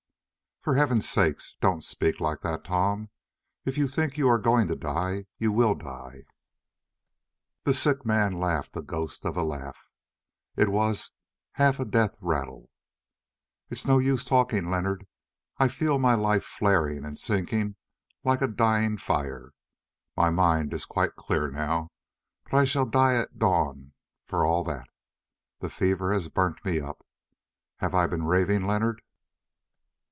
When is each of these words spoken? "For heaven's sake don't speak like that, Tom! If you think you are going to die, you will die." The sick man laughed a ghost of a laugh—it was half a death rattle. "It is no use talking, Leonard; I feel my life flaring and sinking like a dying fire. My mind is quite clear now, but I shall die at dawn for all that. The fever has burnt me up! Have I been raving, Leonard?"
"For 0.63 0.75
heaven's 0.75 1.09
sake 1.09 1.41
don't 1.59 1.83
speak 1.83 2.19
like 2.19 2.41
that, 2.41 2.63
Tom! 2.63 3.09
If 3.65 3.79
you 3.79 3.87
think 3.87 4.15
you 4.15 4.29
are 4.29 4.37
going 4.37 4.67
to 4.67 4.75
die, 4.75 5.25
you 5.39 5.51
will 5.51 5.73
die." 5.73 6.25
The 7.63 7.73
sick 7.73 8.05
man 8.05 8.33
laughed 8.33 8.77
a 8.77 8.83
ghost 8.83 9.25
of 9.25 9.35
a 9.35 9.41
laugh—it 9.41 10.69
was 10.69 11.13
half 11.53 11.79
a 11.79 11.83
death 11.85 12.15
rattle. 12.21 12.69
"It 13.71 13.79
is 13.79 13.87
no 13.87 13.97
use 13.97 14.23
talking, 14.23 14.69
Leonard; 14.69 15.07
I 15.57 15.67
feel 15.67 15.97
my 15.97 16.13
life 16.13 16.43
flaring 16.43 17.05
and 17.05 17.17
sinking 17.17 17.75
like 18.23 18.43
a 18.43 18.47
dying 18.47 18.97
fire. 18.97 19.53
My 20.15 20.29
mind 20.29 20.75
is 20.75 20.85
quite 20.85 21.15
clear 21.15 21.49
now, 21.49 21.89
but 22.43 22.53
I 22.55 22.65
shall 22.65 22.85
die 22.85 23.15
at 23.15 23.39
dawn 23.39 23.93
for 24.27 24.45
all 24.45 24.63
that. 24.65 24.89
The 25.57 25.69
fever 25.71 26.13
has 26.13 26.29
burnt 26.29 26.63
me 26.63 26.79
up! 26.79 27.03
Have 27.77 27.95
I 27.95 28.05
been 28.05 28.25
raving, 28.25 28.63
Leonard?" 28.67 29.01